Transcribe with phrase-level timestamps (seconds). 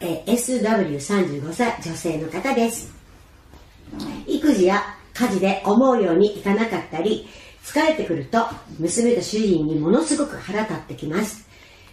[0.00, 2.92] え SW35 歳女性の方です。
[4.26, 4.82] 育児や
[5.14, 7.28] 家事で思うようにいかなかったり
[7.64, 8.46] 疲れてくると
[8.78, 11.48] 娘と主人にものすごく腹立ってきます。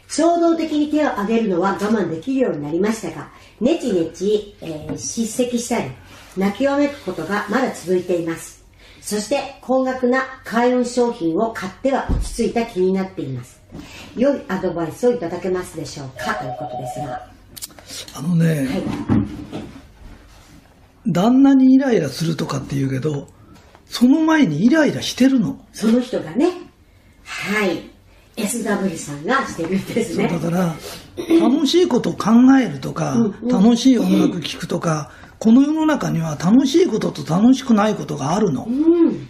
[0.08, 5.90] 衝動的に手を挙げるのは我慢できるようになりましたがネチネチ、えー叱責したり
[6.38, 8.64] 泣きわめくことがまだ続いています。
[9.02, 13.60] そして高額な開運商品を買っては落ち着いた気になっています。
[14.16, 16.36] 良いアドバイスをいただけますでしょうか？
[16.36, 17.35] ということですが。
[18.16, 19.26] あのね、はい
[21.08, 23.28] 旦那にイライラするとかって言うけど、
[23.86, 25.60] その前にイライラしてるの。
[25.72, 26.52] その人がね
[27.24, 27.92] はい
[28.36, 30.76] SW さんがしてるんですねだから、
[31.40, 33.16] 楽しいことを考えるとか、
[33.50, 38.66] 楽しい音楽聴くとか、この世の中には楽しいことと楽しくないことがあるの。
[38.66, 39.28] うん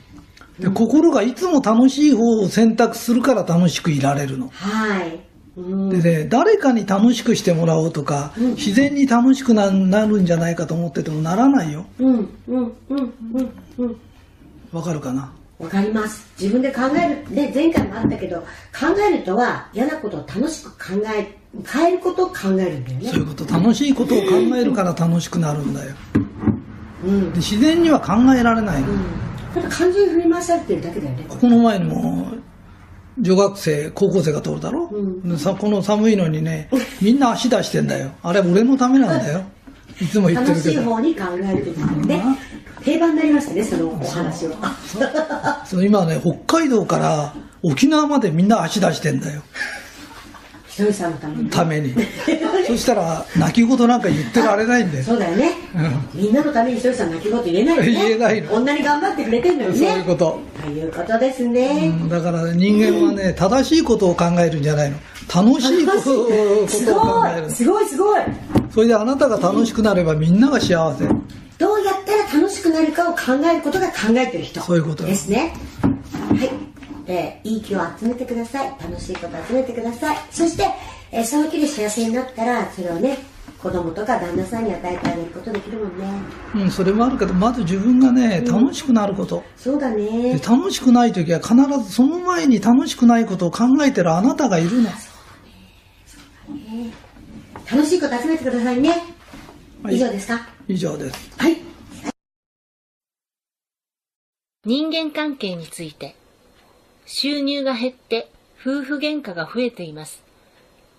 [0.58, 4.48] で心がいつも楽しい方を選択するから楽しくいられるの。
[4.54, 11.86] はいうんでね、誰かに楽しくしてもらおうとか、自然に楽しくななるんじゃないかと思っててもならないよ。
[12.00, 13.96] うんうんうんうんうん。
[14.74, 15.32] わかるかな？
[15.58, 16.28] わかります。
[16.38, 18.46] 自分で考えるね前回もあったけど考
[19.10, 23.08] えるとは嫌なことを楽しく考え変えることを考えるんだよね。
[23.08, 24.26] そういうこと、楽しいことを考
[24.58, 25.96] えるから楽しくなるんだよ。
[27.06, 27.30] うん。
[27.32, 28.88] で自然には考えられないの。
[29.54, 31.26] ただ感情に振り回されてるだけだよね。
[31.30, 32.28] この前にも、
[33.20, 36.70] 女学生、高校生が通るだろ、うんでさこの寒いのにね、
[37.02, 38.12] みんな足出してんだよ。
[38.22, 39.44] あれ俺のためなんだよ。
[40.02, 40.92] いつも言って楽しいるけど。
[40.92, 42.24] 方に考えるってことね
[42.84, 49.42] 定番になりましたねそのお話はその今ね、北海道から沖縄までみんな足出してんだよ。
[50.76, 51.50] ひとりさんのために。
[51.50, 51.96] ために。
[52.68, 55.06] そしたら、泣き言なんか言ってられないんだよ。
[55.06, 55.54] そうだよね、
[56.14, 57.92] みんなのためにひとりさん泣き言言えないよね。
[57.92, 58.50] 言えないの。
[58.50, 60.42] こんなに頑張ってくれてんのにそうねいうこと。
[60.62, 62.10] ということですね、うん。
[62.10, 64.98] だから人間はね、正しいことを考えるんじゃないの。
[65.34, 67.48] 楽しいことを考ごえる。
[67.48, 67.50] い。
[67.52, 68.22] すごいすごい。
[68.70, 71.06] それであなたが楽しくなればみんなが幸せ。
[71.58, 74.60] どうやったら楽しくなるかを考えることが考えてる人。
[74.60, 75.54] そういうことよですね。
[75.82, 75.90] は
[76.44, 76.52] い、
[77.08, 78.70] えーいい気を集めてください。
[78.82, 80.18] 楽しいことを集めてください。
[80.32, 80.68] そして、
[81.12, 83.18] えーその気で幸せになったらそれをね
[83.62, 86.06] 子供とか旦那さんに与えてあげることできるもんね。
[86.56, 89.44] うん、それもあるけど、まず自分がね、楽しくなること。
[89.56, 94.90] そうだでね楽しくない時は必ずその前に楽しくないことを考えてるあなたがいるの。
[97.72, 99.02] 楽しいこと集めてくださいね、
[99.82, 99.96] はい。
[99.96, 100.48] 以上ですか？
[100.68, 101.32] 以上です。
[101.38, 101.58] はい。
[104.64, 106.16] 人間関係について
[107.06, 108.30] 収入が減って
[108.60, 110.24] 夫婦喧嘩が増えています。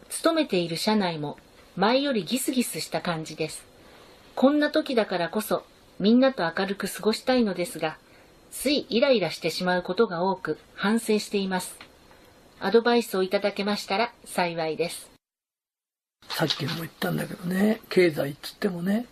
[0.09, 1.37] 勤めている社内も
[1.77, 3.65] 前よりギスギスした感じです。
[4.35, 5.65] こんな時だからこそ
[5.99, 7.99] みんなと明るく過ごしたいのですが
[8.51, 11.77] ついイライラしてしまうことが多く反省しています。
[12.61, 15.11] アドバイスをいただけましたら幸いです。
[16.29, 19.07] さっきも言ったんだけどね、経済っつってもね、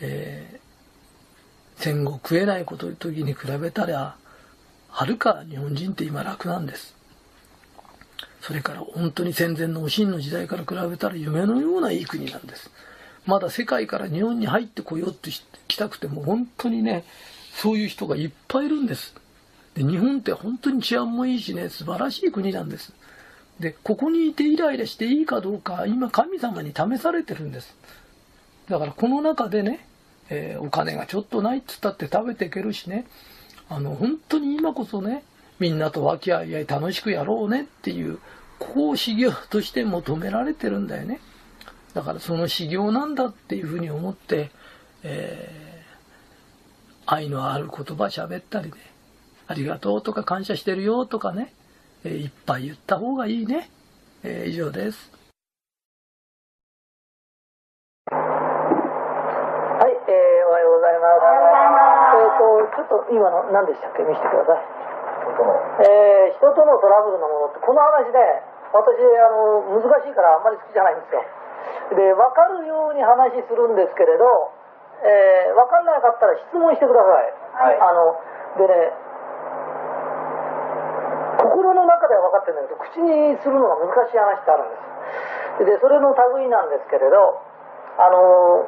[0.00, 0.68] えー
[1.78, 4.16] 戦後食えないこと時に比べたら、
[4.88, 6.94] はるか日本人って今楽なんです。
[8.40, 12.70] それから本当に戦前のおしんの時代から比べたら夢のようないい国なんです。
[13.26, 15.30] まだ世界から日本に入ってこようって
[15.68, 17.04] 来たくても本当にね、
[17.54, 19.14] そういう人がいっぱいいるんです。
[19.74, 22.92] で日本って本当に治安もいいしね、素晴らしい国なんです。
[23.60, 27.76] で、ここにいてイライラしていいかどうか、今神様に試されてるんです。
[28.68, 29.86] だからこの中でね、
[30.30, 33.06] えーお金がちょっとないっつったって食べていけるしね、
[33.68, 35.24] あの、本当に今こそね、
[35.58, 38.18] みんなと和気あいあい楽しくやろうねっていう、
[38.58, 41.20] ここを修行として求められてるんだよね。
[41.94, 44.50] だからその修行なんだっていうふうに思って、
[45.02, 45.68] えー
[47.10, 48.76] 愛のある言葉喋ったりね、
[49.46, 51.54] ありがとうとか感謝してるよとかね、
[52.04, 53.70] えーいっぱい言った方がいいね。
[54.22, 55.10] えー以上です。
[62.78, 64.62] ちょっと今の何でしたっけ見せてください。
[65.82, 68.22] えー人とのトラブルのものって、この話ね、
[68.70, 71.24] 私、あの、難しいからあんまり好きじゃないんですよ。
[71.98, 74.54] で、分かるように話するんですけれど、
[75.02, 77.34] えー分かんなかったら質問してください。
[77.58, 78.14] はいあの、
[78.62, 78.94] でね、
[81.42, 84.78] 心の中では分かってるんだけど、口にするのが難しい話ってあるんで
[85.58, 85.66] す。
[85.66, 87.42] で、それの類なんですけれど、
[87.98, 88.62] あの、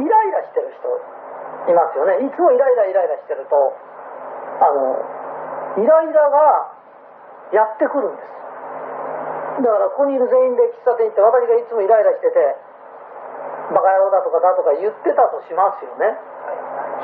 [0.00, 0.88] イライラしてる人
[1.68, 2.20] いますよね。
[2.24, 3.56] いつもイライライライラしてると、
[4.60, 5.00] あの、
[5.80, 6.70] イライラが
[7.52, 9.62] やってくるんです。
[9.62, 12.56] だからここにいる全員で喫茶店行って私がいつもイライラしてて、
[13.72, 16.18] バカ野郎だとかだとか言ってたとしますよね。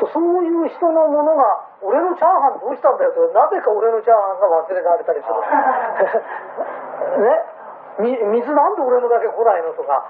[0.01, 1.45] そうそういう人のものが、
[1.81, 5.35] 俺のチャーハンどうしたんだよと、なぜか俺のチャーハンが忘れられたりする。
[7.25, 7.61] ね。
[8.01, 10.05] み水なんで俺のだけ来ないのとか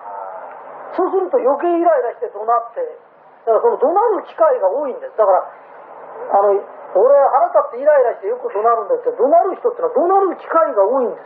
[0.97, 2.83] そうすると余計イライラして怒鳴って
[3.47, 5.17] だからその怒鳴る機会が多いんです。
[5.17, 6.61] だからあの
[6.95, 11.25] 俺腹立ってイライラしてよく怒鳴るんだけど怒鳴る人ってのは怒鳴る機会が多いんです。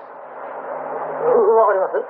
[1.24, 2.04] うわかります、ね？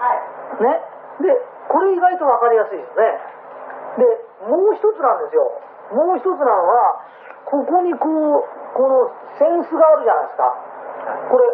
[1.22, 1.30] で
[1.70, 3.20] これ意外とわかりやすいですね。
[4.02, 4.04] で
[4.50, 5.46] もう一つなんですよ。
[5.94, 7.00] もう一つなのは
[7.46, 10.50] ここにこうこのセンスがあるじゃないですか。
[11.30, 11.46] これ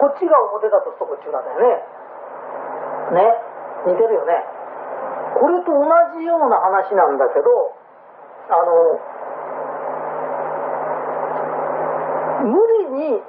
[0.00, 3.20] こっちが表だとするとこっち裏だよね。
[3.20, 3.36] ね？
[3.86, 4.44] 似てるよね。
[5.36, 5.84] これと同
[6.16, 7.76] じような話なんだけど
[8.50, 9.00] あの
[12.44, 13.22] 無理に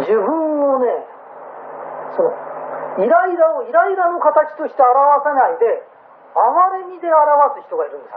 [0.00, 1.06] 自分をね
[2.16, 2.34] その
[2.98, 5.82] イライラをイライラの形として表さないで
[6.34, 8.14] 哀れみで表す人がいるんです。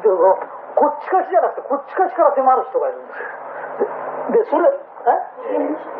[0.00, 4.48] でこっちかしじゃなくてこっちかしから迫る人がいるんです。
[4.48, 5.12] でそれえ？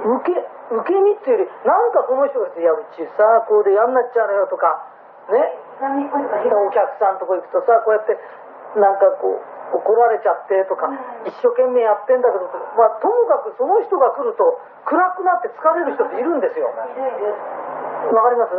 [0.09, 0.41] 受け
[0.73, 4.89] 受け身っていうよりなんかその人がいやうちさこうで嫌になっちゃうのよとか
[5.29, 5.37] ね？
[5.81, 8.17] お客さんとこ行くとさこうやって
[8.79, 9.43] なんかこう
[9.75, 10.87] 怒られちゃってとか
[11.27, 12.47] 一生懸命やってんだけど、
[12.79, 16.87] まあ、ともかくその人が来ると暗くなって疲れる人っているんですよわか
[18.31, 18.55] ります？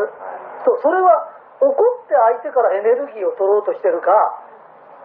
[0.65, 1.31] そうそれは
[1.61, 4.11] 怒って相手からエネルギーを取ろうとしてるか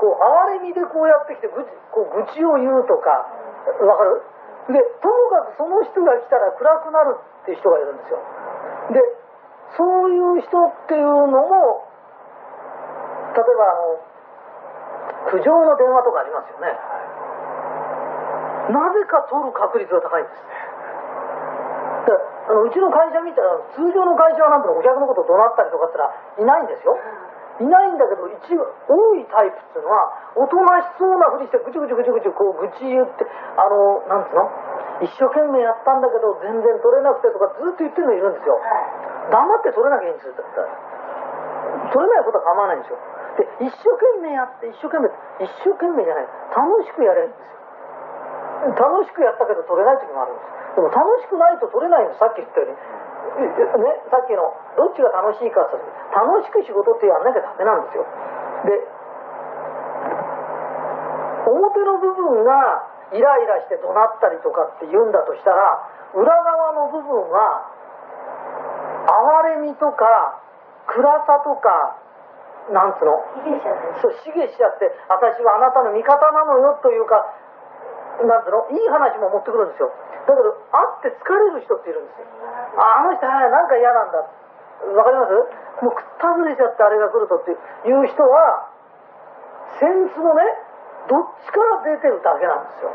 [0.00, 3.30] こう哀れみでこうやってきて愚痴こう愚痴を言うとか
[3.86, 4.22] わかる？
[4.74, 8.18] でともかくその人が来たら暗くなるっていう人がいるんですよ。
[8.96, 8.98] で
[9.76, 11.86] そういう人っていうのも
[13.30, 13.98] 例えばあの
[15.30, 16.74] 苦情の電話とかありますよね。
[18.70, 20.42] なぜか取る確率が高いんです。
[22.06, 26.98] であのうちの会社見たら通常の会社はなんてお客のこと怒鳴ったりとかってのはいないんですよ。
[27.60, 33.28] いないんだけど一多いタイプっていうのはおとなしそうなふりしてぐちぐちぐちぐちこう愚痴言って
[33.60, 34.48] あのなんつうの？
[35.04, 38.56] 一生懸命やったんだけど全然取れなくてとかずっと言ってるのいるんですよ。
[39.28, 40.72] 黙って取れなきゃいいんですよだったら
[41.92, 42.96] 取れないことは構わないんですよ。
[42.96, 43.19] で
[43.60, 45.12] 一生懸命やって一生懸命
[45.44, 48.72] 一生懸命じゃない楽しくやれるんですよ。
[48.76, 50.80] 楽しくやったけど取れない時もあるんです。
[50.80, 52.76] でも楽しくないと取れないんですさっき言ったように。
[53.30, 55.76] ね、さっきのどっちが楽しいかって
[56.12, 58.04] 楽しく仕事ってやんなきゃダメなんですよ。
[58.64, 58.80] で
[61.46, 65.84] 表の部分がイライラして怒鳴ったりとかって言うんだとしたら
[66.14, 67.70] 裏側の部分は
[69.44, 70.40] 哀れみとか
[70.86, 71.96] 暗さとか
[72.70, 73.18] なんつうの？
[74.00, 77.26] そうしちゃって私はあなたの味方なのよというか
[78.22, 78.70] なんつうの？
[78.70, 79.90] いい話も持ってくるんですよ。
[80.26, 82.26] だけど会って疲れる人っているんですよ。
[82.78, 84.22] あの人はなんか嫌なんだ。
[84.22, 85.34] わかります？
[85.82, 87.56] もうくったぐれちゃってあれが来るとってい
[87.90, 88.70] う人は
[89.80, 90.42] センスのね
[91.08, 92.92] どっちから出てるだけなんですよ。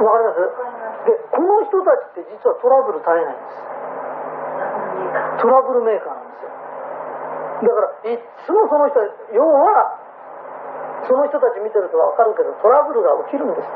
[0.00, 0.40] わかります？
[1.10, 3.60] でこの人たちって実はトラブル絶えないんです。
[5.42, 6.15] トラブルメーカー
[7.62, 9.00] だからいつもその人
[9.32, 9.96] 要は
[11.08, 13.68] その人たち見てると分かるけどトラブルが起きるんです。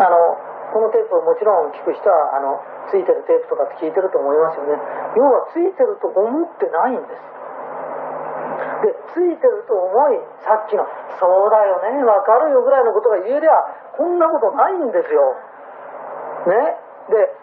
[0.00, 0.38] あの
[0.72, 2.58] このテープをもちろん聞く人はあの
[2.88, 4.80] ついてるテープとかって聞いてると思いますよね。
[5.14, 7.20] 要はついてると思ってないんです。
[8.82, 10.88] でついてると思いさっきの
[11.20, 13.52] 「そうだよねわかるよ」ぐらいのことが言えりゃ
[13.96, 15.36] こんなことないんですよ。
[16.46, 16.78] ね。
[17.10, 17.36] で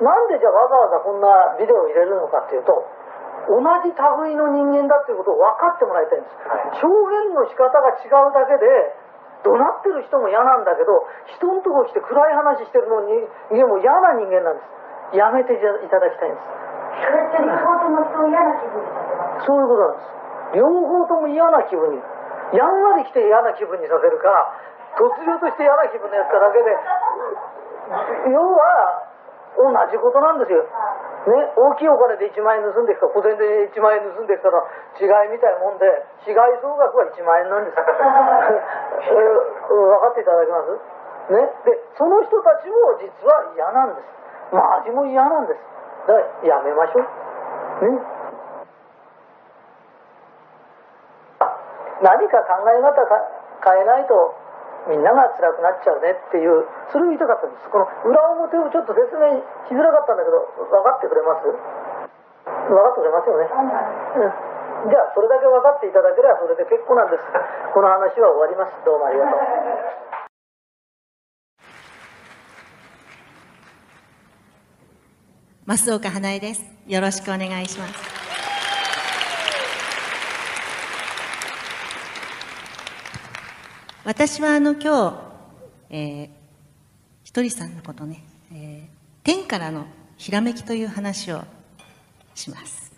[0.00, 2.84] なんでじゃあわざわざこんなビデオを入れるのかっていうと
[3.50, 8.94] 同じ類の人間だっていうことを分かってもらいたいんです、表現の仕方が違うだけで
[9.42, 11.02] 怒鳴ってる人も嫌なんだけど
[11.34, 15.18] 人のとこ来て暗い話してるのにでも嫌な人間なんです。
[15.18, 16.46] やめていただきたいんです。
[17.02, 20.20] それって両方ともそう嫌な気分にさせますそういうことなんです。
[20.54, 21.98] 両方とも嫌な気分に
[22.54, 24.54] やんわり来て嫌な気分にさせるか
[24.98, 26.70] 突如として嫌な気分でやっただけで
[28.30, 29.02] 要は
[29.58, 30.66] 同じことなんですよ
[31.20, 34.64] ね、大きいお金で1万円盗んできた小銭で1万円盗んできたら
[34.96, 35.84] 違いみたいなもんで
[36.24, 41.32] 被害総額は1万円な んですえー分かっていただけます？
[41.36, 41.52] ね？
[41.64, 44.06] でその人たちも実は嫌なんです。
[44.54, 45.60] まあ味も嫌なんです。
[46.08, 47.02] だからやめましょう。
[47.84, 48.00] ね？
[51.40, 51.56] あ
[52.02, 53.22] 何か考え方か
[53.62, 54.34] 変えないと
[54.88, 57.68] みんなが辛くなっちゃうねっていうそれを言いたかったんです。
[57.68, 59.36] この裏表をちょっと説明
[59.68, 61.46] しづらかったんだけど分かってくれます？
[61.46, 61.54] 分
[62.76, 63.44] かってくれますよね、
[64.84, 67.24] うん、じゃあそれだけ分かっていただければそれで結構なんです。
[67.74, 68.72] この話は終わります。
[68.84, 69.40] どうもありがとう。
[75.76, 76.62] 増岡花江です。
[76.86, 78.19] よろしくお願いします
[84.02, 85.14] 私はあの今日、
[85.90, 86.28] えー、
[87.22, 89.84] ひとりさんのことね、えー、天からの
[90.16, 91.44] ひらめきという話を
[92.34, 92.90] します。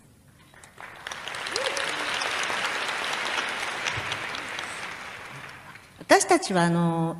[5.99, 7.17] 私たちはあの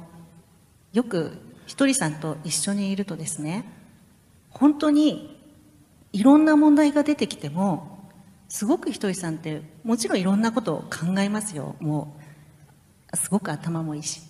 [0.93, 3.65] よくひとりさんと一緒にいるとですね
[4.49, 5.41] 本当に
[6.13, 7.99] いろんな問題が出てきても
[8.47, 11.75] すごくひとりさんってもちろんいろんなことを考えますよ。
[11.81, 12.22] もう
[13.15, 14.21] すごく頭もいいし。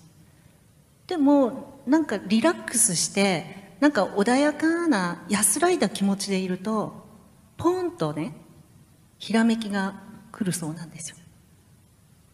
[1.06, 6.94] でもなんかリラックスしてなんか穏やかな安らいだ気持ちでいると
[7.56, 8.34] ポンとね
[9.18, 9.94] ひらめきが
[10.32, 11.16] 来るそうなんですよ。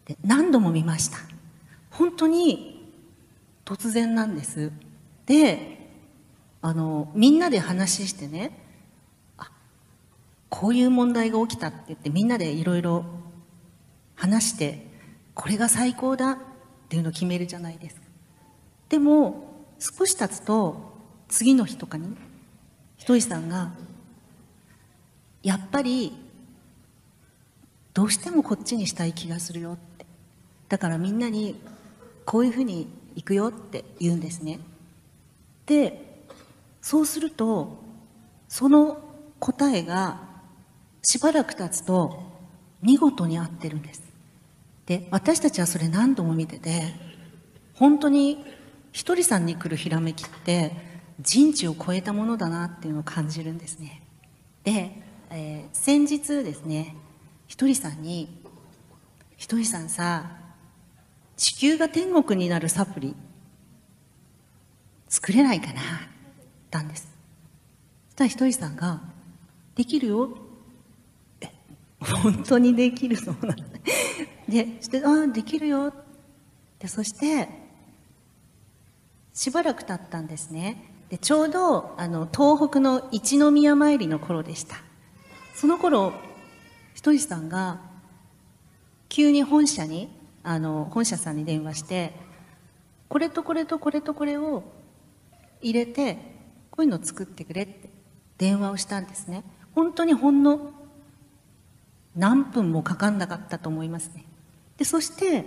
[0.05, 1.17] で何度も見ました。
[1.89, 2.89] 本当に
[3.65, 4.71] 突然なんです。
[5.25, 5.89] で
[6.61, 8.57] あのみんなで話してね
[9.37, 9.49] あ
[10.49, 13.05] こういう問題が起きたって言ってみんなでいろいろ
[14.15, 14.90] 話して
[15.41, 16.37] これが最高だっ
[16.87, 18.01] ていうのを決めるじゃないですか。
[18.89, 20.93] でも少し経つと
[21.29, 22.15] 次の日とかに
[22.97, 23.71] ひとりさんが
[25.41, 26.15] やっぱり
[27.95, 30.05] どうしてもこっちにしたい気がするよって。
[30.69, 31.59] だからみんなに
[32.23, 34.59] こういうふうに行くよって言うんですね。
[35.65, 36.23] で
[36.83, 37.79] そうすると
[38.47, 39.01] その
[39.39, 40.21] 答えが
[41.01, 42.21] しばらく経つと
[42.83, 44.10] 見事に合ってるんです。
[44.91, 46.93] で私たちはそれ何度も見てて
[47.75, 48.43] 本当に
[48.91, 50.73] ひとりさんに来るひらめきって
[51.21, 54.03] 人知を超えたものだなっていうのを感じるんですね。
[54.65, 54.91] で、
[55.29, 56.97] えー先日ですね
[57.47, 58.43] ひとりさんに
[59.37, 60.29] 「ひとりさんさ
[61.37, 63.15] 地球が天国になるサプリ
[65.07, 65.81] 作れないかな?」
[66.69, 67.07] たんです。
[68.09, 69.01] そしたらひとりさんが
[69.73, 70.37] 「できるよ」
[72.21, 73.63] 本当にできるそうなんだ
[74.51, 75.93] でして「ああできるよ」
[76.77, 77.47] でそして
[79.33, 80.93] しばらく経ったんですね。
[81.09, 84.75] でちょうどあの東北の一宮参りの頃でした。
[85.55, 86.13] その頃
[86.93, 87.79] ひとりさんが
[89.09, 90.09] 急に本社に
[90.43, 92.13] あの本社さんに電話して
[93.09, 94.63] これとこれとこれとこれを
[95.61, 96.15] 入れて
[96.71, 97.89] こういうのを作ってくれって
[98.37, 99.43] 電話をしたんですね。
[99.73, 100.71] 本当にほんの
[102.15, 104.25] 何分もかかんなかったと思いますね。
[104.81, 105.45] でそして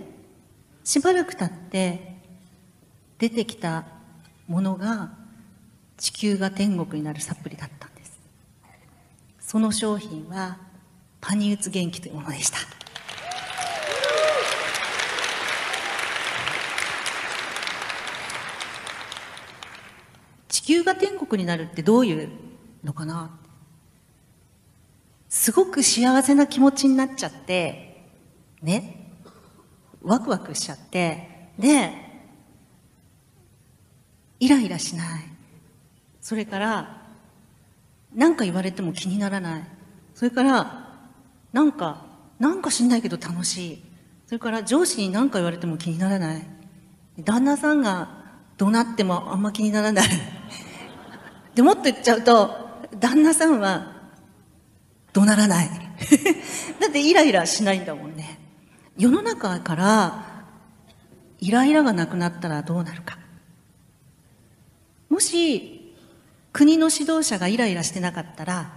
[0.85, 2.15] しばらく経って
[3.17, 3.83] 出てきた
[4.47, 5.09] ものが
[5.97, 8.17] 地球が天国になるサプリだったんです。
[9.41, 10.57] その商品は
[11.19, 12.59] パニウツ元気というものでした。
[20.47, 22.29] 地球が天国になるってどういう
[22.85, 23.37] のかな？
[25.27, 28.01] すごく幸せな気持ちになっちゃって
[28.61, 29.01] ね。
[30.05, 31.91] ワクワクしちゃってで
[34.39, 35.23] イライラしない。
[36.21, 37.01] それから
[38.13, 39.63] 何か言われても気にならない。
[40.13, 40.97] それから
[41.53, 42.05] なんか
[42.39, 43.81] なんか知んないけど楽しい。
[44.27, 46.43] それから上司に何か言われても気にならない。
[47.19, 48.09] 旦那さんが
[48.57, 50.07] 怒鳴ってもあんま気にならない。
[51.55, 52.53] でもっと言っちゃうと
[52.99, 53.93] 旦那さんは
[55.13, 55.69] 怒鳴らない。
[56.79, 58.44] だってイライラしないんだもんね。
[58.97, 60.45] 世の中から
[61.39, 63.17] イライラがなくなったらどうなるか。
[65.09, 65.93] もし
[66.53, 68.71] 国の指導者がイライラしてなかったら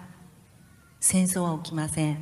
[1.00, 2.18] 戦争は起きません。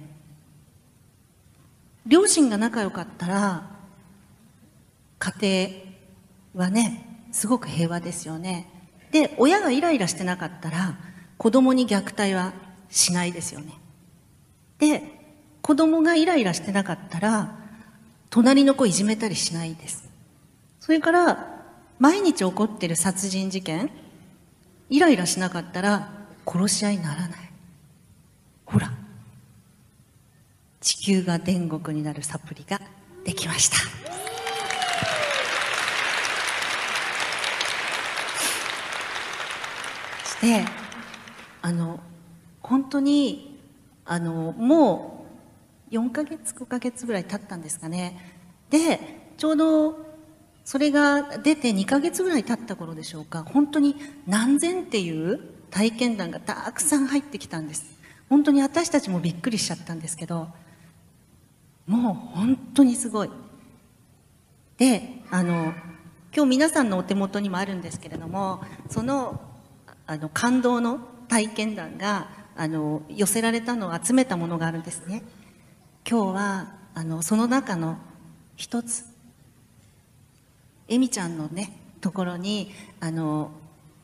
[2.07, 3.71] 両親が仲良かったら
[5.19, 5.79] 家
[6.55, 8.69] 庭はねすごく平和ですよね。
[9.11, 10.99] で親がイライラしてなかったら
[11.39, 12.53] 子供に虐待は
[12.91, 13.73] しないですよね。
[14.79, 15.03] で
[15.63, 17.66] 子供がイライラしてなかったら
[18.31, 20.09] 隣の子いじめたりしないです。
[20.81, 21.63] それから
[21.99, 23.91] 毎日起こってる殺人事件
[24.91, 26.11] イライラしなかったら
[26.47, 27.51] 殺し合いにならない。
[28.67, 28.93] ほら
[30.81, 32.81] 地球が天国になるサプリが
[33.25, 33.77] できました。
[40.25, 40.65] そして
[41.63, 41.99] あの
[42.63, 43.59] 本当に
[44.05, 45.16] あのもう
[45.91, 48.35] 4ヶ月5ヶ月ぐらい経ったんですかね。
[48.71, 49.01] で
[49.37, 50.07] ちょうど
[50.65, 53.45] それが出て2ヶ月ぐらい経った頃でしょうか。
[53.45, 55.41] 本当に何千っていう
[55.71, 57.85] 体験談がたくさん入ってきたんです。
[58.29, 60.49] 本当に私たちもびっくりしちゃったんですけど
[61.87, 63.31] もう本当にすごい。
[64.79, 65.73] であの
[66.35, 69.41] 今日皆さんのお手元にもあるんですけれどもその
[70.07, 75.23] あの感動の体験談があの寄せられたのを集めたものがあるんですね。
[76.09, 77.99] 今日はあのその中の
[78.55, 79.05] 一つ
[80.87, 83.51] エミちゃんのねところにあの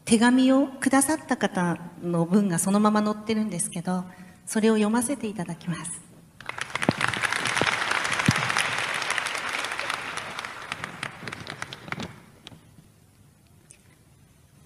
[0.04, 4.02] 手紙をくださった方の文がそのまま載ってるんですけど、
[4.46, 6.00] それを読ませていただきます。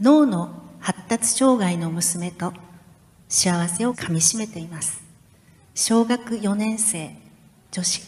[0.01, 2.55] 脳の発達障害の娘と
[3.29, 5.03] 幸せをかみしめています。
[5.75, 7.15] 小学4年生、
[7.77, 8.01] 女子、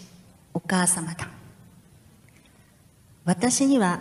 [0.55, 1.29] お母様だ。
[3.27, 4.01] 私には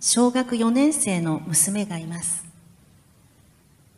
[0.00, 2.44] 小学4年生の娘がいます。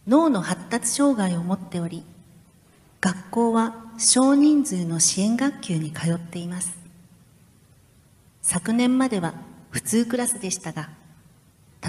[0.06, 2.04] 脳の発達障害を持っており、
[3.00, 6.76] 学校は少人数の支援学級に通っています。
[8.42, 9.32] 昨年までは
[9.70, 10.90] 普通クラスでしたが、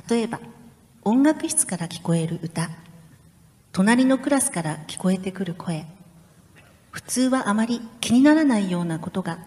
[0.09, 0.39] 例えば
[1.03, 2.69] 音楽室から聞こえる歌、
[3.73, 5.85] 隣のクラスから聞こえてくる声、
[6.91, 9.39] 普通はあまり気にならないようなことが、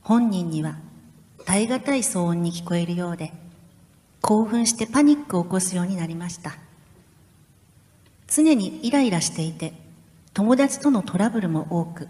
[0.00, 0.76] 本人には
[1.44, 3.32] 耐え難い騒音に聞こえるようで、
[4.20, 6.56] 興奮してパニックを起こすようになりました。
[8.26, 9.74] 常にイライラしていて、
[10.32, 12.08] 友達とのトラブルも多く、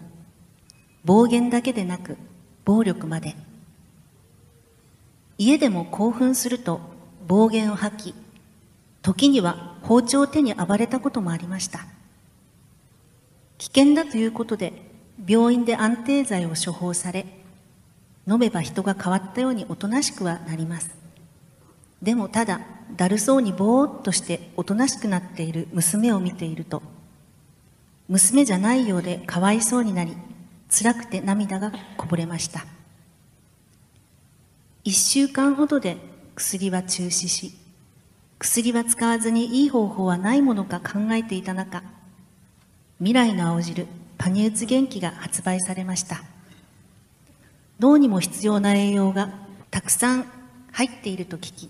[1.03, 2.17] 暴言だけでなく、
[2.63, 3.35] 暴力まで。
[5.37, 6.79] 家でも興奮すると
[7.27, 8.15] 暴言を吐き、
[9.01, 11.85] 時には包丁を手に暴れたこともありました。
[13.63, 14.73] 危険だということで、
[15.25, 17.25] 病院で安定剤を処方され、
[18.27, 20.93] 飲めば人が変わったようにおとなしくはなります。
[22.01, 22.59] でもただ、
[22.97, 26.83] だるそうにぼーっとしておとなしくなっている娘を見ていると、
[28.09, 30.17] 娘じゃないようでかわいそうになり、
[30.69, 32.65] 辛くて涙がこぼれました。
[34.83, 35.95] 一週間ほどで
[36.35, 37.53] 薬は中止し、
[38.39, 41.81] 薬は使わずにいい方法はないものか考えていた中、
[42.99, 46.23] 未来の青汁パニューツ元気が発売されました。
[47.79, 49.33] 脳にも必要な栄養が
[49.71, 50.25] たくさん
[50.71, 51.69] 入っていると聞き、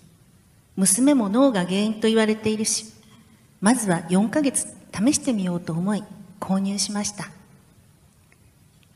[0.76, 2.86] 娘も脳が原因と言われているし、
[3.60, 6.04] まずは4ヶ月試してみようと思い
[6.38, 7.30] 購入しました。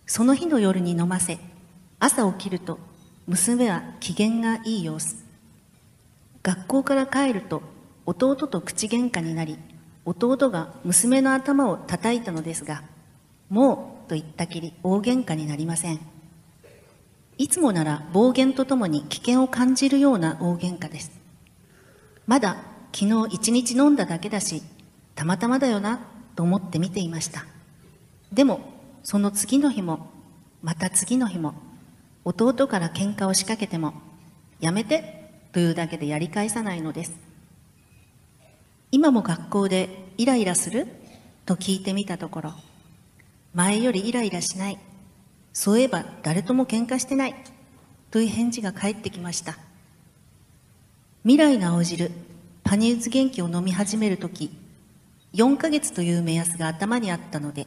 [0.06, 1.38] その日の夜に飲ませ、
[1.98, 2.78] 朝起きると
[3.26, 5.24] 娘は機嫌がいい様子。
[6.42, 7.62] 学校から帰ると
[8.06, 9.58] 弟と口喧嘩になり、
[10.08, 12.82] 弟が娘の頭を叩いたのですが、
[13.50, 16.00] もうと言ったきり大喧嘩になりません。
[17.36, 21.12] いつもなら暴言とともに危険を感じるような大喧嘩です。
[22.26, 22.56] まだ
[22.92, 24.62] 昨日一日飲んだだけだし、
[25.14, 26.00] たまたまだよな
[26.36, 27.44] と思って見ていました。
[28.32, 28.60] でも、
[29.02, 30.10] その次の日も、
[30.62, 31.54] また次の日も、
[32.24, 33.92] 弟から喧嘩を仕掛けても、
[34.58, 37.27] やめてというだけでやり返さないのです。
[38.90, 40.86] 今も学校でイライラする？
[41.44, 42.52] と聞いてみたところ、
[43.54, 44.78] 前よりイライラしない。
[45.52, 47.34] そういえば誰とも喧嘩してない。
[48.10, 49.58] という返事が返ってきました。
[51.24, 52.10] 未来の青汁、
[52.64, 54.50] パニューズ元気を飲み始めるとき、
[55.34, 57.66] 4ヶ月という目安が頭にあったので、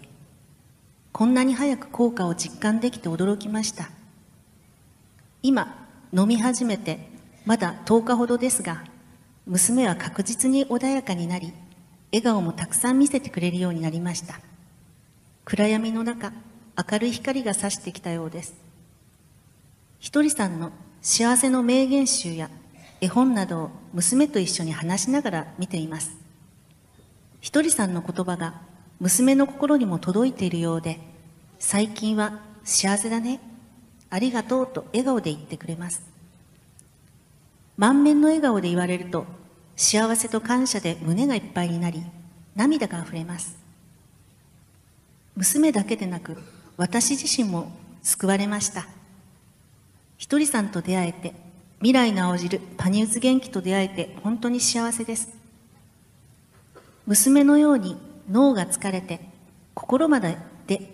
[1.11, 3.91] こんなに早く効果を実感できて驚きました。
[5.43, 7.09] 今、飲み始めて
[7.45, 8.83] まだ10日ほどですが、
[9.45, 11.53] 娘は確実に穏やかになり、
[12.11, 14.39] 笑顔もたくさん見せてくれるようになりました。
[15.45, 16.33] 暗闇の中、
[16.91, 18.53] 明るい光が差してきたようです。
[19.99, 22.49] ひとりさんの幸せの名言集や
[23.01, 26.15] 絵本などを娘と一緒に話しながら見ています。
[27.39, 28.61] ひとりさんの言葉が
[28.99, 30.99] 娘の心にも届いているようで、
[31.57, 33.39] 最近は幸せだね、
[34.11, 36.10] ありがとうと笑顔で言ってくれます。
[37.81, 39.25] 満面の笑顔で言われると、
[39.75, 42.03] 幸せと感謝で胸がいっぱいになり、
[42.55, 43.57] 涙が溢れます。
[45.35, 46.37] 娘だけでなく、
[46.77, 47.71] 私自身も
[48.03, 48.85] 救われました。
[50.19, 51.33] ひとりさんと出会えて、
[51.79, 55.29] 未来の青汁、パニューズ元気と出会えて本当に幸せです。
[57.07, 57.97] 娘のように
[58.29, 59.27] 脳が疲れて、
[59.73, 60.37] 心まで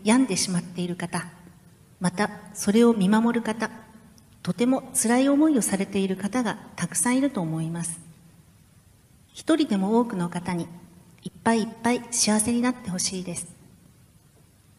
[0.06, 1.28] 病んでしまっている方、
[2.00, 3.69] またそれを見守る方、
[4.47, 7.99] とても辛い思いをされている方がたくさんいると思います。
[9.33, 10.69] 一人でも多くの方に
[11.21, 13.53] いっぱいいっぱい幸せになってほしいです。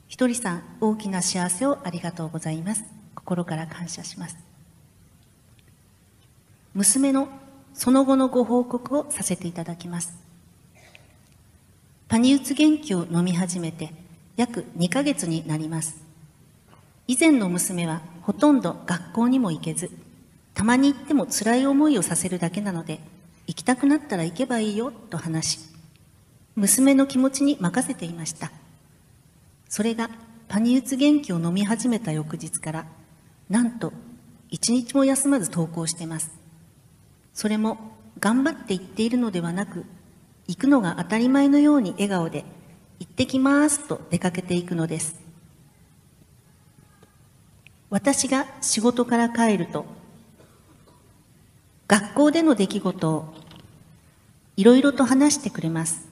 [0.07, 2.85] ひとりさん、大きな幸せをありがとうございます。
[3.14, 4.38] 心から感謝します。
[6.72, 7.28] 娘の
[7.74, 10.14] その後のご報告をさせていただきます。
[12.09, 13.92] パニウツ元気を飲み始めて
[14.35, 16.00] 約2ヶ月になります。
[17.07, 19.91] 以前の娘はほとんど学校にも行けず、
[20.53, 23.01] たまに行っても辛い思いをさせるだけなので、
[23.47, 25.61] 行きたくなったら行けばいいよと話し、
[26.55, 28.53] 娘の気持ちに任せていました。
[29.71, 30.11] それが
[30.47, 32.87] パニウツ元気を飲み始めた翌日から、
[33.49, 33.95] なんと
[34.51, 36.31] 一日も休まず登校してます。
[37.33, 37.79] それも
[38.21, 39.87] 頑張って言っているのではなく、
[40.47, 42.45] 行くのが当たり前のように笑顔で、
[42.99, 45.28] 行ってきますと出かけていくのです。
[47.90, 49.87] 私が仕事から帰ると、
[51.87, 53.35] 学校での出来事を
[54.57, 56.07] いろいろと話してくれます。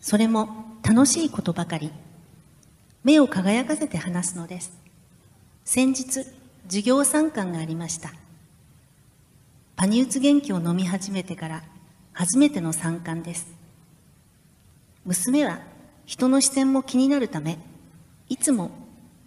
[0.00, 0.48] それも
[0.82, 1.90] 楽しいことばかり。
[3.02, 4.72] 目を輝かせて話すのです。
[5.64, 6.24] 先日、
[6.64, 8.12] 授業参観がありました。
[9.76, 11.62] パニューツ元気を飲み始めてから
[12.12, 13.46] 初めての参観です。
[15.04, 15.60] 娘は
[16.06, 17.58] 人の視線も気になるため、
[18.28, 18.70] いつも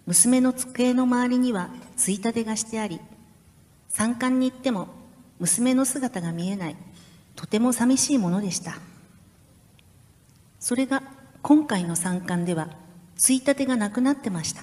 [0.08, 1.68] 娘の机の周りには
[1.98, 2.98] ついたてがしてあり、
[3.90, 4.88] 参観に行っても
[5.38, 6.76] 娘の姿が見えない、
[7.36, 8.78] とても寂しいものでした。
[10.58, 11.02] それが
[11.42, 12.70] 今回の参観では、
[13.18, 14.62] ついたてがなくなってました。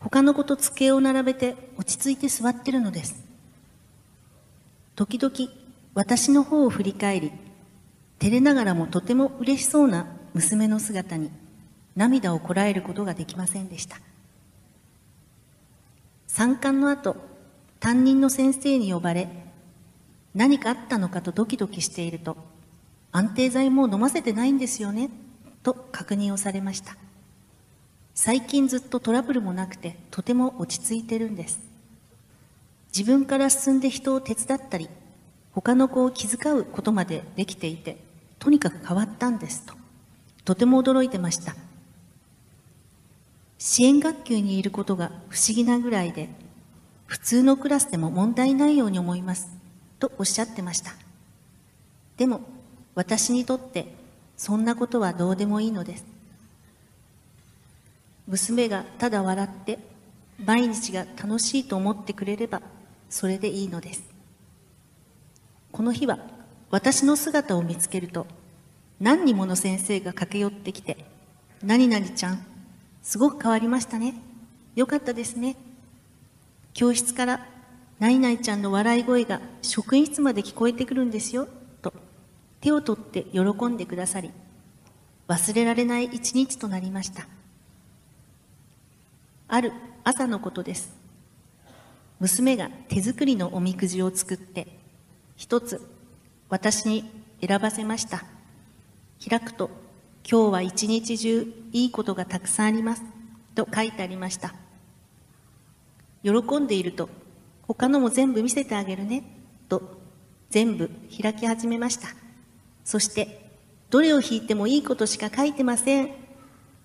[0.00, 3.22] 他の子と机を並べて落ち着いて座ってるのです。
[4.94, 5.52] 時々
[5.92, 7.32] 私の方を振り返り、
[8.20, 11.30] 照れながらもとても嬉しそうな娘の姿に
[11.96, 13.98] 涙をこらえることができませんでした。
[16.26, 17.16] 参観の後、
[17.80, 19.28] 担任の先生に呼ばれ、
[20.34, 22.36] 何かあったのかとドキドキしていると、
[23.10, 25.08] 安定剤もう飲ませてないんですよね、
[25.62, 26.96] と確認をされました。
[28.14, 31.58] 最近ずっとトラブルもなくて、とても落ち着いてるんです。
[32.94, 34.90] 自分から進んで人を手伝ったり、
[35.52, 37.96] 他の子を気遣うことまでできていて、
[38.38, 39.74] とにかく変わったんですと、
[40.44, 41.56] とても驚いてました。
[43.58, 46.28] 支援学級にいることが不思議なぐらいで、
[47.06, 49.48] 普通のクラスでも問題ないように思います、
[49.98, 50.92] とおっしゃってました。
[52.16, 52.40] でも、
[52.94, 53.94] 私にとって、
[54.36, 56.04] そんなことはどうでもいいのです。
[58.26, 59.78] 娘がただ笑って、
[60.44, 62.60] 毎日が楽しいと思ってくれれば、
[63.08, 64.02] それでいいのです。
[65.72, 66.18] この日は、
[66.70, 68.26] 私の姿を見つけると、
[69.00, 71.04] 何人もの先生が駆け寄ってきて、
[71.62, 72.44] 何々ちゃん、
[73.06, 74.14] すごく変わりましたね。
[74.74, 75.54] よかったですね。
[76.74, 77.46] 教室から、
[78.00, 81.46] 何々ちゃんの笑い声が職員室まで聞こえてくるんですよ、
[81.82, 81.94] と
[82.60, 84.32] 手を取って喜んでくださり、
[85.28, 87.28] 忘れられない一日となりました。
[89.46, 90.92] ある朝のことです。
[92.18, 94.66] 娘が手作りのおみくじを作って、
[95.36, 95.80] 一つ
[96.48, 97.08] 私に
[97.40, 98.24] 選ばせました。
[99.24, 99.85] 開くと、
[100.28, 103.02] 今日は一日中いいことがたくさんあります。
[103.54, 104.54] と書いてありました。
[106.24, 107.08] 喜んでいると、
[107.62, 109.22] 他のも全部見せてあげるね。
[109.68, 110.00] と
[110.50, 110.90] 全部
[111.22, 112.08] 開き始めました。
[112.84, 113.52] そして、
[113.88, 116.10] どれを引いてもいいことしか書いてません。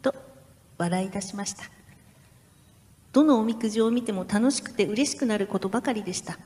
[0.03, 0.13] と
[0.77, 1.63] 笑い出しました。
[3.11, 6.37] どのおみくじを見ても楽しくて嬉しくなることばかりでした。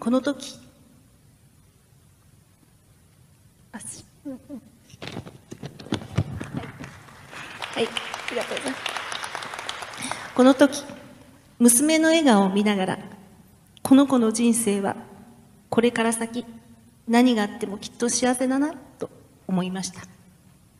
[0.00, 0.58] この時、
[3.70, 4.32] あすは
[7.80, 7.90] い、あ
[8.30, 8.82] りがとうございます。
[10.34, 10.82] この時、
[11.60, 12.98] 娘の笑顔を見ながら、
[13.82, 14.96] この子の人生は、
[15.70, 16.44] これから先、
[17.06, 19.10] 何があってもきっと幸せだな、と
[19.46, 20.00] 思いました。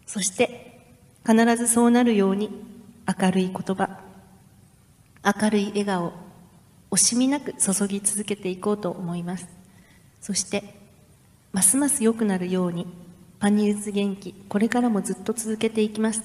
[0.07, 0.81] そして、
[1.25, 2.51] 必ずそうなるように、
[3.07, 4.01] 明るい言葉、
[5.25, 6.13] 明るい笑顔、
[6.91, 9.47] 惜しみなく注ぎ続けていこうと思います。
[10.21, 10.75] そして、
[11.53, 13.06] ますます良くなるように、
[13.39, 16.23] パニューズ元気、これからもずっと続けていきます。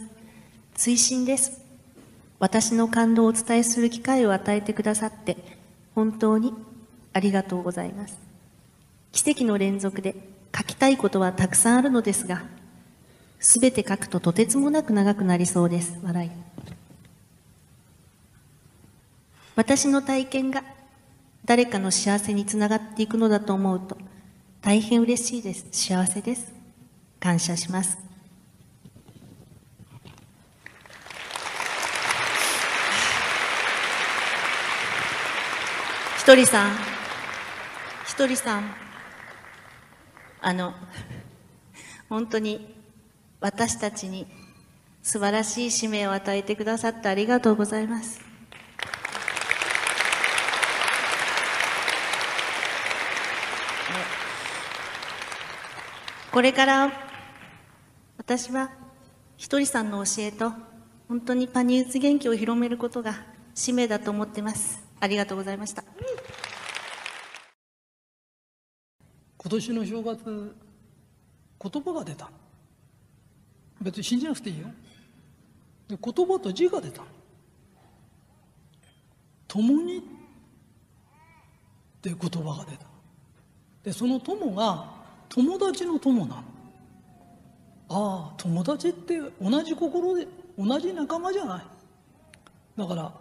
[0.75, 1.61] 追伸です。
[2.39, 5.37] 私の感動をお伝えする機会を与えてくださって、
[5.93, 6.53] 本当に
[7.13, 8.17] ありがとうございます。
[9.11, 10.15] 奇跡の連続で
[10.57, 12.43] 書きたいことはたくさんあるのですが、
[13.39, 15.99] すべて書くととてつもなく長くなりそうです。
[16.01, 16.31] 笑い。
[19.55, 20.63] 私の体験が
[21.43, 23.97] 誰かの幸せにつながっていくのだと思うと、
[24.61, 25.67] 大変嬉しいです。
[25.71, 26.60] 幸せです。
[27.21, 27.99] 感謝します。
[36.17, 36.71] ひとりさん、
[38.07, 38.73] ひとりさん、
[40.41, 40.73] あの、
[42.09, 42.75] 本当に
[43.39, 44.25] 私たちに
[45.03, 48.19] 素晴らしい使命を与えてくださってありがとうございます。
[56.31, 57.10] これから
[58.31, 58.71] 私は
[59.35, 60.53] ひとりさんの教えと
[61.09, 64.81] 本当にパニューズ元気を広めることが使命だと思ってます。
[65.01, 65.83] ありがとうございました。
[69.37, 70.55] 今年の正月
[71.61, 72.31] 言葉が出た。
[73.81, 74.67] 別に信じなくていいよ。
[75.89, 77.03] で言葉と字が出た。
[79.49, 80.01] 共にっ
[82.01, 82.85] て言葉が出た。
[83.83, 84.89] でその友が
[85.27, 86.50] 友達の友なの。
[87.93, 90.27] ああ友達って同じ心で
[90.57, 91.63] 同じ仲間じゃない。
[92.77, 93.13] だから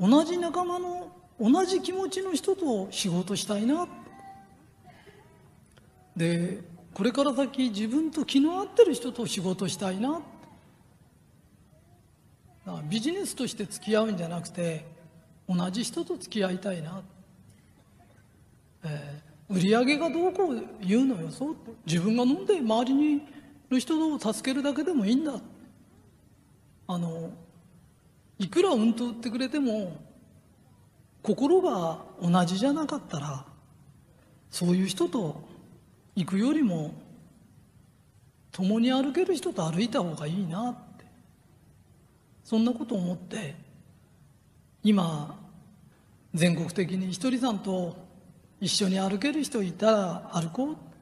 [0.00, 3.86] 同じ仲間の同じ気持ちの人と仕事したいな。
[6.16, 6.62] で
[6.94, 10.22] これから先自分と気の合ってる人と仕事したいな。
[12.88, 14.86] ビジネスとして付き合うんじゃなくて
[15.46, 17.02] 同じ人と付き合いたいな、
[18.84, 21.56] えー、売り上げがどうこう言うのよそう。
[21.84, 23.34] 自分が飲んで周りに
[23.74, 25.34] の人を助けるだけでもいいんだ。
[26.86, 27.30] あの
[28.38, 29.96] いくらうんと売ってくれても
[31.22, 33.46] 心が同じじゃなかったら
[34.50, 35.40] そういう人と
[36.14, 36.94] 行くよりも
[38.52, 41.04] 共に歩ける人と歩いた方がいいなって。
[42.44, 43.54] そんなことを思って
[44.82, 45.34] 今
[46.34, 47.96] 全国的にひとりさんと
[48.60, 50.93] 一緒に歩ける人いたら歩こうって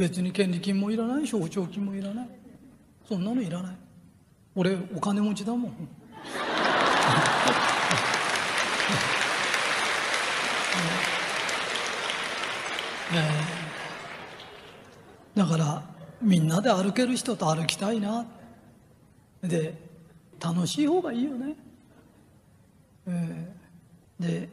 [0.00, 2.28] 別に権利金もいらないし補償金もいらない。
[3.06, 3.76] そんなのいらない。
[4.54, 5.72] 俺お金持ちだもん。
[15.34, 15.82] だから
[16.22, 18.24] みんなで歩ける人と歩きたいな。
[19.42, 19.74] で
[20.42, 21.56] 楽しい方がいいよね、
[23.06, 24.48] えー、で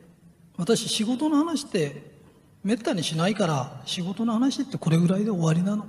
[0.58, 2.17] 私仕事の話って
[2.68, 5.86] めったにしないから仕事の話ってこれぐらいで終わりなの。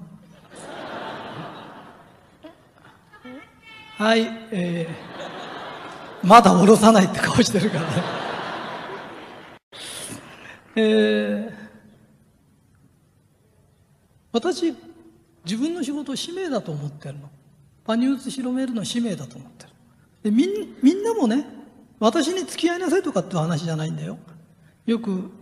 [3.96, 4.20] はい
[4.52, 8.02] えー、まだ下ろさないって顔してるからね。
[10.76, 11.52] えー、
[14.30, 14.72] 私
[15.44, 17.28] 自分の仕事を使命だと思ってるの。
[17.84, 19.70] パニュース広めるの使命だと思ってる。
[20.22, 21.44] でみんみんなもね
[21.98, 24.16] 私に付き合いなさいとかって話じゃないんだよ。
[24.86, 25.37] よく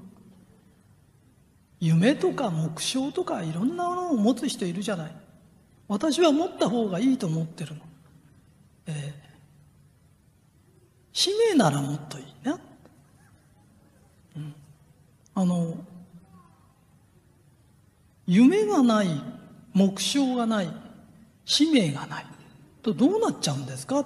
[1.87, 5.13] 夢とか目標とかいろんなものを持つ人いるじゃない。
[5.89, 7.83] 私は持った方がいいと思ってるの、
[8.87, 8.95] えー、
[11.13, 12.59] 使命ならもっといいな、
[14.37, 14.55] うん、
[15.35, 15.77] あの
[18.27, 19.23] 夢がない
[19.73, 20.69] 目標がない
[21.45, 22.27] 使命がない
[22.83, 24.05] とどうなっちゃうんですか？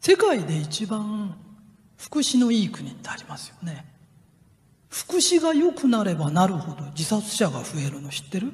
[0.00, 1.36] 世界で一番
[1.96, 3.93] 福祉のいい国ってありますよね。
[4.94, 8.52] 福祉が良くなればなるほど自殺者が増えるの知ってる？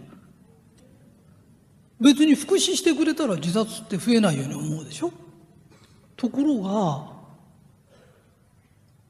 [2.00, 5.12] 別に福祉してくれたら自殺って増えないように思うでしょ？
[6.16, 7.12] ところが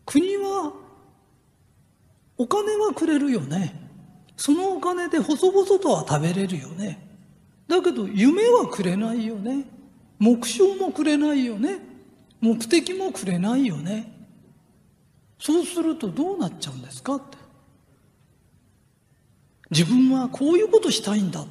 [0.05, 0.73] 国は
[2.37, 3.79] お金はくれるよね。
[4.37, 6.99] そのお金で細々とは食べれるよね。
[7.69, 9.67] だけど夢はくれないよね。
[10.19, 11.79] 目標もくれないよね。
[12.41, 14.20] 目的もくれないよね。
[15.41, 17.39] そうするとどうなっちゃうんですかって。
[19.71, 21.45] 自分はこういうことしたいんだ。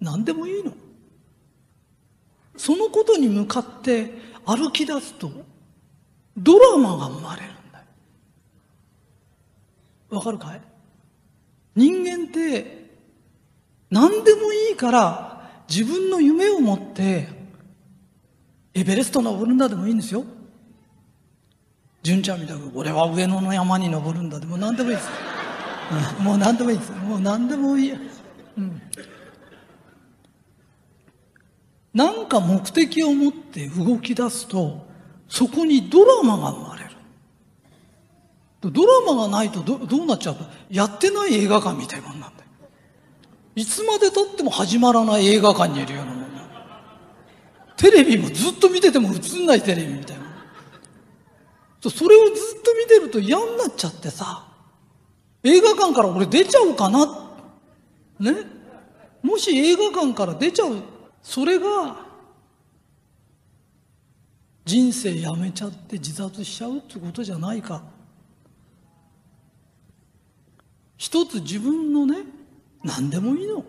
[0.00, 0.72] 何でもいいの。
[2.56, 4.12] そのことに向かって
[4.44, 5.30] 歩き出すと
[6.36, 7.84] ドラマが生まれるんだよ。
[10.10, 10.60] わかるかい？
[11.74, 12.90] 人間って
[13.90, 17.28] 何でもいいから自分の夢を持って
[18.74, 20.24] エベレスト登るんだでもいいんですよ。
[22.06, 24.38] 純ちゃんみたく俺は上野の山に登るんだ。
[24.38, 25.08] でも何でもいいです、
[26.18, 26.92] うん、もう何でもいいです。
[26.92, 27.96] もう何でもいい、う
[28.60, 28.80] ん、
[31.92, 34.86] なんか目的を持って動き出すと
[35.28, 36.90] そこにドラマが生まれる。
[38.72, 40.36] ドラマがないとどどうなっちゃう
[40.70, 42.48] やってない映画館みたいなもんなんだよ。
[43.56, 46.26] いつまでたっても始まらない映画館にいるようなもん
[47.76, 50.25] テレビもずっと見てても映んないテレビみたいな。
[51.90, 54.46] それをずっと見てると嫌になっちゃってさ、
[55.42, 57.06] 映画館から俺出ちゃおうかな？
[58.20, 58.34] ね？
[59.22, 60.76] もし映画館から出ちゃう、
[61.22, 62.04] それが、
[64.64, 67.82] 人生やめちゃって自殺しちゃうってことじゃないか。
[70.96, 72.24] 一つ自分のね、
[72.82, 73.64] 何でもいいの。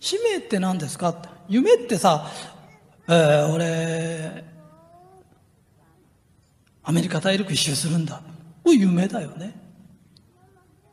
[0.00, 1.10] 使命って何ですか？
[1.10, 1.28] って。
[1.48, 2.28] 夢ってさ、
[3.08, 4.44] えー、俺、
[6.82, 8.22] アメリカ大陸一周するんだ。
[8.64, 9.60] これ夢だよね。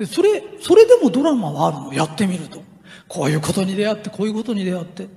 [0.06, 1.94] それ、それでもドラマはあるの？
[1.94, 2.64] やってみると。
[3.08, 5.08] こういうことに出会って、こういうことに出会って。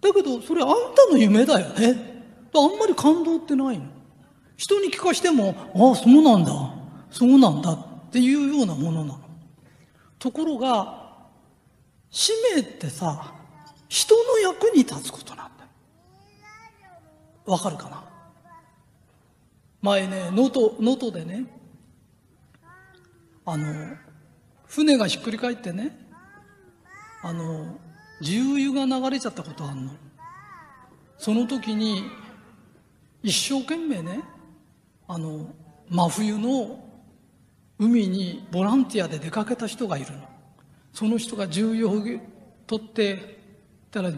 [0.00, 2.24] だけど、それあんたの夢だよね。
[2.54, 3.86] あんまり感動ってないの。
[4.56, 6.52] 人に聞かしても、ああ、そうなんだ。
[7.10, 7.72] そうなんだ。
[7.72, 9.20] っていうようなものなの。
[10.18, 11.02] ところが、
[12.10, 13.34] 使命ってさ、
[13.88, 15.70] 人の役に立つことなんだよ。
[17.46, 18.04] わかるかな？
[19.82, 21.44] 前ね能登能登でね
[23.44, 23.96] あの
[24.66, 25.98] 船がひっくり返ってね
[27.22, 27.76] あの
[28.20, 29.92] 重油が流れちゃったことあんの。
[31.18, 32.04] その時に
[33.22, 34.20] 一生懸命ね
[35.06, 35.52] あの
[35.88, 36.80] 真冬の
[37.78, 40.28] 海にボランティアで出かけた人がいるの。
[40.92, 42.20] その人が重油を
[42.66, 43.38] 取って
[43.90, 44.12] たら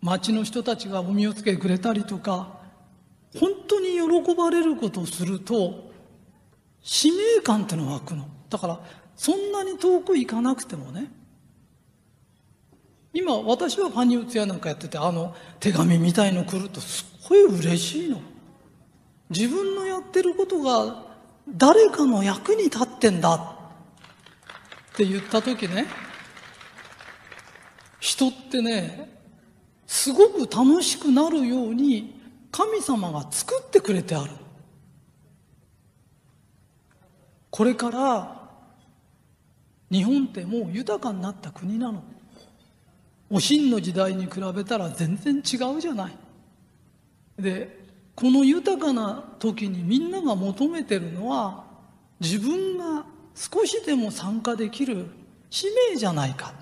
[0.00, 2.59] 町の人たちがお身をつけてくれたりとか
[3.38, 5.90] 本当に喜ばれることをすると
[6.82, 8.28] 使命感ってのが湧くの。
[8.48, 8.80] だから
[9.14, 11.10] そんなに遠く行かなくてもね。
[13.12, 18.20] 今私はファニー・ウツヤなんかやっててあの手紙みたいの来るとすっごい嬉しいの。
[19.30, 21.06] 自分のやってることが
[21.48, 23.34] 誰かの役に立ってんだ。
[23.34, 25.86] って言った時ね
[28.00, 29.08] 人ってね
[29.86, 32.19] すごく楽しくなるように
[32.50, 34.30] 神様が作ってくれてある。
[37.50, 38.40] これから
[39.90, 42.02] 日本ってもう豊かになった国なの。
[43.28, 46.16] おしんの時代に比べたら全然違うじゃない。
[47.38, 47.80] で
[48.14, 51.64] この豊かな時にみんなが求めてるのは
[52.18, 55.06] 自分が少しでも参加できる
[55.48, 56.52] 使命じゃないか。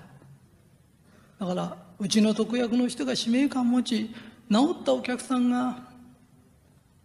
[1.39, 4.15] だからうちの特約の人が使命感持ち
[4.51, 5.77] 治ったお客さんが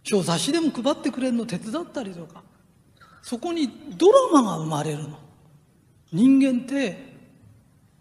[0.03, 2.43] 小雑誌でも配ってくれるの手伝ったりとか
[3.23, 5.19] そこにドラマが生まれるの。
[6.13, 7.15] 人間って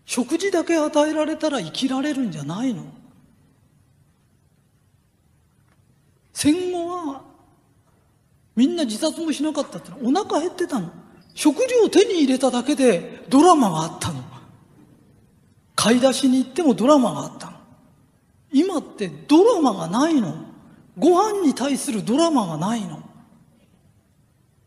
[0.05, 2.83] 食事だけ与えられたら生きられるんじゃないの。
[6.33, 7.21] 戦後は
[8.55, 10.91] みんな自殺もしなかったってお腹減ってたの。
[11.33, 14.21] 食料を手に入れただけでドラマがあったの。
[15.75, 17.52] 買い出しに行ってもドラマがあったの。
[18.53, 20.35] 今ってドラマがないの？
[20.97, 23.01] ご飯に対するドラマがないの？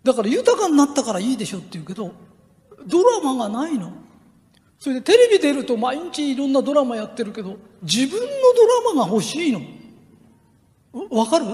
[0.03, 2.13] だから豊かになったからいいでしょって言うけど
[2.87, 3.93] ドラマがないの？
[4.79, 9.61] それでテレビ出ると毎日いろんなドラマやってるけど自分のドラマが欲しいの？
[11.11, 11.47] わかる？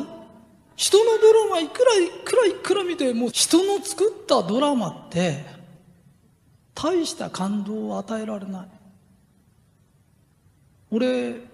[0.75, 5.45] 人のドラマいくらいくらいくら見ても人の作ったドラマって
[6.75, 8.69] 大した感動を与えられない。
[10.91, 11.52] 俺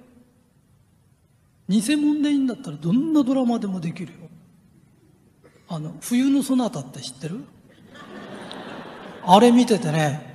[1.69, 4.19] 偽物でいいんだったらどんなドラマでもできるよ。
[5.69, 7.45] あの冬のソナタって知ってる？
[9.27, 10.35] あれ見ててね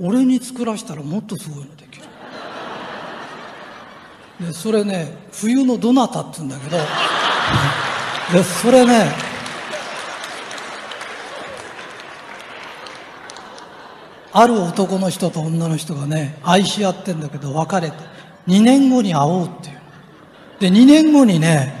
[0.00, 2.06] 俺に作らしたらもっとすごいのできる。
[4.40, 6.76] でそれね冬のどなたって言うんだけど
[8.32, 9.12] でそれね
[14.32, 17.96] ある男の人と女の人がね愛し合ってんだけど別れて
[18.48, 19.79] 2年後に会おうっていう。
[20.60, 21.74] で2年後にね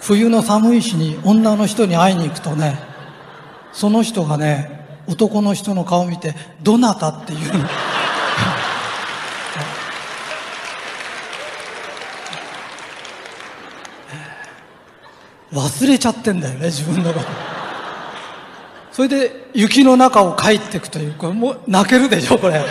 [0.00, 2.78] 冬の寒い日に女の人に会いに行くとね
[3.72, 7.68] その人がね男の人の顔を見て「どなた?」って言うの。
[15.52, 17.26] 忘れちゃってんだよね自分のこと
[18.92, 22.64] それで雪の中を帰っていくというこれもう泣けるでしょこれ、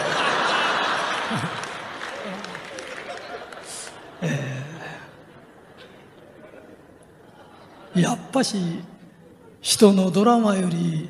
[8.01, 8.57] やっぱし
[9.61, 11.09] 人のドラマより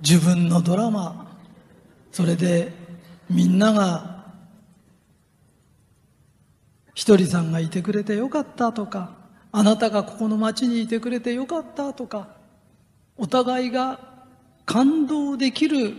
[0.00, 1.36] 自分のドラマ
[2.12, 2.72] それで
[3.30, 4.24] みんなが
[6.94, 9.12] ひとりさんがいてくれてよかったとか
[9.52, 12.28] あなたがここの町にいてくれてよかったとか
[13.16, 14.00] お互いが
[14.64, 15.94] 感動できる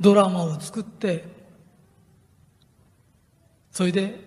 [0.00, 1.24] ドラマを作って
[3.70, 4.18] それで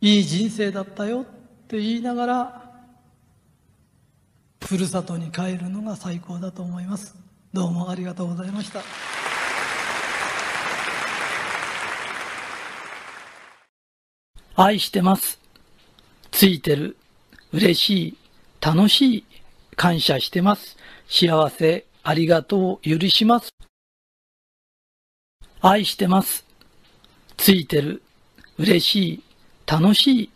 [0.00, 1.26] いい人生だったよ
[1.66, 2.62] って言いながら
[4.64, 7.16] ふるさとに帰るのが最高だと思います。
[7.52, 8.82] どうもありがとうございました。
[14.54, 15.40] 愛してます。
[16.30, 16.96] ついてる。
[17.52, 18.16] 嬉しい。
[18.60, 19.24] 楽しい。
[19.74, 20.76] 感謝してます。
[21.08, 21.84] 幸せ。
[22.04, 22.98] ありがとう。
[22.98, 23.48] 許します。
[25.60, 26.46] 愛してます。
[27.36, 28.02] ついてる。
[28.56, 29.22] 嬉しい。
[29.66, 30.35] 楽しい。